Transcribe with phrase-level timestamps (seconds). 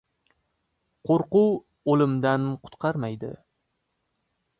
[1.09, 1.43] •Qo‘rquv
[1.95, 3.31] o‘limdan qutqarmaydi.